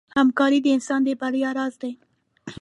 همکاري 0.17 0.59
د 0.63 0.67
انسان 0.75 0.99
د 1.03 1.07
بریا 1.21 1.49
راز 1.57 1.73
دی. 1.81 1.91